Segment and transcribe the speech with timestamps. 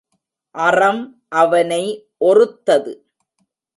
[0.55, 1.03] அறம்
[1.33, 1.83] அவனை
[2.17, 2.93] ஒறுத்தது.